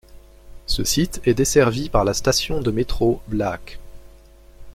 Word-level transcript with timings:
Ce 0.65 0.83
site 0.83 1.21
est 1.25 1.35
desservi 1.35 1.87
par 1.87 2.03
la 2.05 2.15
station 2.15 2.59
de 2.59 2.71
métro 2.71 3.21
Blaak. 3.27 3.77